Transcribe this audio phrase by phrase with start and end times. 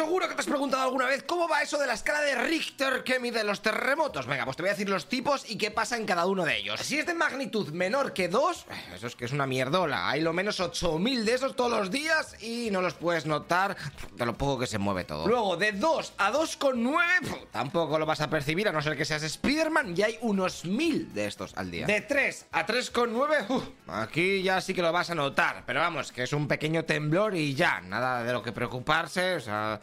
[0.00, 3.04] Seguro que te has preguntado alguna vez cómo va eso de la escala de Richter
[3.04, 4.26] que mide los terremotos.
[4.26, 6.56] Venga, pues te voy a decir los tipos y qué pasa en cada uno de
[6.56, 6.80] ellos.
[6.80, 10.08] Si es de magnitud menor que 2, eso es que es una mierdola.
[10.08, 13.76] Hay lo menos 8000 de esos todos los días y no los puedes notar
[14.14, 15.28] de lo poco que se mueve todo.
[15.28, 19.30] Luego, de 2 a 2,9, tampoco lo vas a percibir a no ser que seas
[19.30, 21.84] Spiderman y hay unos 1000 de estos al día.
[21.84, 25.64] De 3 a 3,9, aquí ya sí que lo vas a notar.
[25.66, 29.34] Pero vamos, que es un pequeño temblor y ya, nada de lo que preocuparse.
[29.34, 29.78] O sea,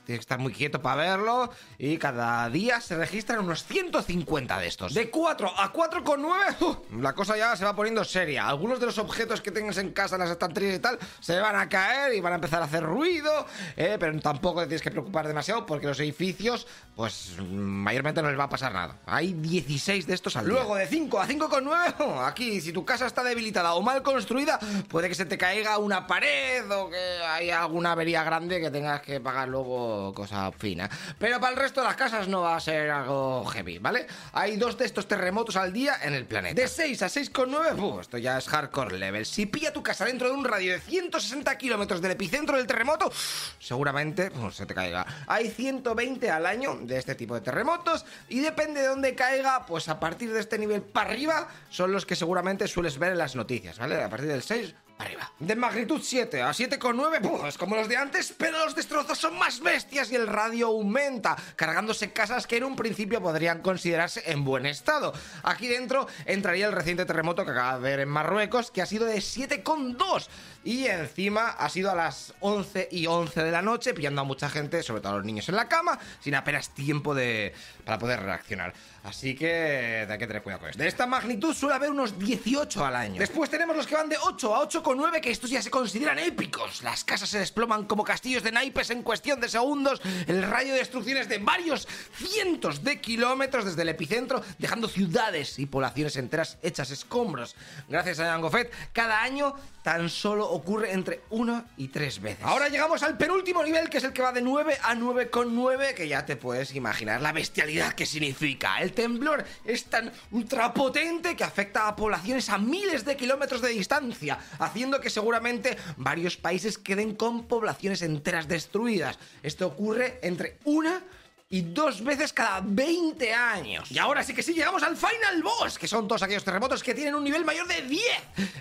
[0.00, 1.50] tienes que estar muy quieto para verlo.
[1.78, 4.94] Y cada día se registran unos 150 de estos.
[4.94, 8.46] De 4 a 4,9, uh, la cosa ya se va poniendo seria.
[8.46, 11.56] Algunos de los objetos que tengas en casa, en las estanterías y tal, se van
[11.56, 13.46] a caer y van a empezar a hacer ruido.
[13.76, 16.66] eh, pero tampoco te tienes que preocupar demasiado porque los edificios,
[16.96, 18.98] pues mayormente no les va a pasar nada.
[19.06, 20.54] Hay 16 de estos al día.
[20.54, 24.58] Luego, de 5 a 5,9, uh, aquí, si tu casa está debilitada o mal construida,
[24.88, 29.02] puede que se te caiga una pared o que haya alguna avería grande que tengas
[29.02, 29.81] que pagar luego
[30.14, 30.88] cosa fina.
[31.18, 34.06] Pero para el resto de las casas no va a ser algo heavy, ¿vale?
[34.32, 36.60] Hay dos de estos terremotos al día en el planeta.
[36.60, 39.26] De 6 a 6,9, uh, esto ya es hardcore level.
[39.26, 43.12] Si pilla tu casa dentro de un radio de 160 kilómetros del epicentro del terremoto,
[43.58, 45.06] seguramente se te caiga.
[45.26, 49.88] Hay 120 al año de este tipo de terremotos y depende de dónde caiga, pues
[49.88, 53.36] a partir de este nivel para arriba son los que seguramente sueles ver en las
[53.36, 54.02] noticias, ¿vale?
[54.02, 55.30] A partir del 6 arriba.
[55.38, 59.60] De magnitud 7 a 7,9, pues como los de antes, pero los destrozos son más
[59.60, 64.66] bestias y el radio aumenta, cargándose casas que en un principio podrían considerarse en buen
[64.66, 65.12] estado.
[65.42, 69.06] Aquí dentro entraría el reciente terremoto que acaba de ver en Marruecos, que ha sido
[69.06, 70.28] de 7,2
[70.64, 74.48] y encima ha sido a las 11 y 11 de la noche, pillando a mucha
[74.48, 77.52] gente, sobre todo a los niños en la cama, sin apenas tiempo de
[77.84, 78.72] para poder reaccionar.
[79.04, 80.80] Así que hay que tener cuidado con esto.
[80.80, 83.18] De esta magnitud suele haber unos 18 al año.
[83.18, 84.91] Después tenemos los que van de 8 a 8,9,
[85.22, 86.82] que estos ya se consideran épicos.
[86.82, 90.00] Las casas se desploman como castillos de naipes en cuestión de segundos.
[90.26, 95.58] El rayo de destrucción es de varios cientos de kilómetros desde el epicentro, dejando ciudades
[95.58, 97.56] y poblaciones enteras hechas escombros.
[97.88, 102.44] Gracias a Jango Fett, cada año tan solo ocurre entre 1 y 3 veces.
[102.44, 106.06] Ahora llegamos al penúltimo nivel, que es el que va de 9 a 9,9, que
[106.06, 108.80] ya te puedes imaginar la bestialidad que significa.
[108.80, 114.38] El temblor es tan ultrapotente que afecta a poblaciones a miles de kilómetros de distancia,
[114.58, 119.18] haciendo que seguramente varios países queden con poblaciones enteras destruidas.
[119.42, 121.02] Esto ocurre entre una
[121.48, 123.90] y dos veces cada 20 años.
[123.90, 126.94] Y ahora sí que sí llegamos al Final Boss, que son todos aquellos terremotos que
[126.94, 128.02] tienen un nivel mayor de 10,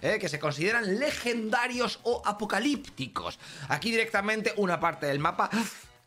[0.01, 3.39] eh, que se consideran legendarios o apocalípticos.
[3.69, 5.49] Aquí directamente una parte del mapa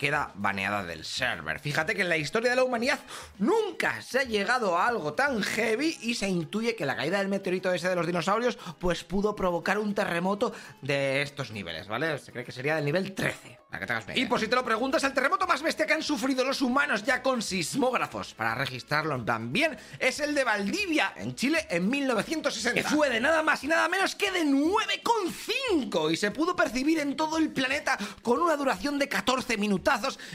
[0.05, 1.59] queda baneada del server.
[1.59, 2.99] Fíjate que en la historia de la humanidad
[3.39, 7.29] nunca se ha llegado a algo tan heavy y se intuye que la caída del
[7.29, 12.19] meteorito ese de los dinosaurios pues pudo provocar un terremoto de estos niveles, ¿vale?
[12.19, 13.61] Se cree que sería del nivel 13.
[13.71, 16.03] Para que te Y por si te lo preguntas, el terremoto más bestia que han
[16.03, 21.67] sufrido los humanos ya con sismógrafos para registrarlo también es el de Valdivia, en Chile,
[21.71, 22.83] en 1960.
[22.83, 27.01] que fue de nada más y nada menos que de 9,5 y se pudo percibir
[27.01, 29.57] en todo el planeta con una duración de 14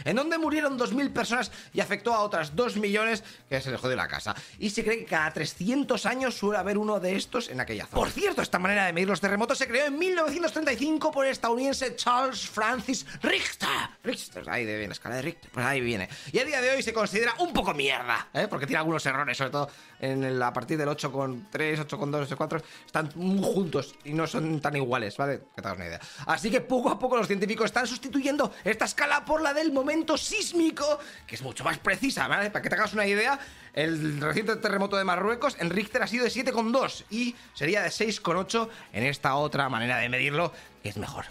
[0.06, 3.96] en donde murieron 2.000 personas y afectó a otras 2 millones que se les jodió
[3.96, 4.36] la casa.
[4.58, 8.00] Y se cree que cada 300 años suele haber uno de estos en aquella zona.
[8.02, 11.96] Por cierto, esta manera de medir los terremotos se creó en 1935 por el estadounidense
[11.96, 13.69] Charles Francis Richter.
[14.03, 16.09] Richter, ahí viene la escala de Richter, pues ahí viene.
[16.31, 18.48] Y a día de hoy se considera un poco mierda, ¿eh?
[18.50, 19.69] porque tiene algunos errores, sobre todo
[20.00, 24.75] en el- a partir del 8,3, 8,2, 8,4, están muy juntos y no son tan
[24.75, 25.42] iguales, ¿vale?
[25.56, 26.00] Que te hagas una idea.
[26.25, 30.18] Así que poco a poco los científicos están sustituyendo esta escala por la del momento
[30.18, 32.52] sísmico, que es mucho más precisa, ¿vale?
[32.52, 33.40] Para que te hagas una idea,
[33.74, 38.70] el reciente terremoto de Marruecos en Richter ha sido de 7,2 y sería de 6,8
[38.94, 40.52] en esta otra manera de medirlo,
[40.84, 41.26] que es mejor.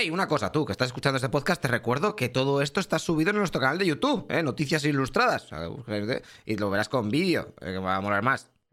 [0.00, 3.00] Hey, una cosa, tú que estás escuchando este podcast, te recuerdo que todo esto está
[3.00, 4.44] subido en nuestro canal de YouTube, ¿eh?
[4.44, 5.48] Noticias Ilustradas.
[6.46, 8.48] Y lo verás con vídeo, eh, que va a molar más.